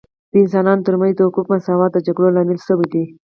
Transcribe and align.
د 0.31 0.33
انسانانو 0.41 0.85
ترمنځ 0.87 1.13
د 1.15 1.19
حقوقو 1.27 1.51
مساوات 1.55 1.91
د 1.93 1.97
جګړو 2.07 2.33
لامل 2.35 2.59
سوی 2.67 2.87
دی 2.93 3.05